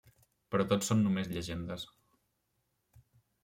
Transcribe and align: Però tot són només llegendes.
Però 0.55 0.65
tot 0.71 0.87
són 0.87 1.03
només 1.09 1.29
llegendes. 1.35 1.87